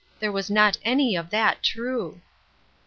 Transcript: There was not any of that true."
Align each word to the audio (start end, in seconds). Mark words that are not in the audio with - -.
There 0.19 0.31
was 0.31 0.49
not 0.49 0.79
any 0.83 1.15
of 1.15 1.29
that 1.29 1.61
true." 1.61 2.21